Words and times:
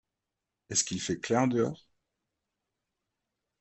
Est-ce 0.71 0.83
qu'il 0.83 0.99
fait 0.99 1.19
clair 1.19 1.47
dehors? 1.47 1.87